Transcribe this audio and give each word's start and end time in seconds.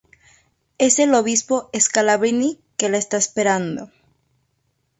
Es 0.79 0.97
el 0.97 1.13
Obispo 1.13 1.69
Scalabrini 1.79 2.59
que 2.75 2.89
la 2.89 2.97
está 2.97 3.17
esperando. 3.17 3.91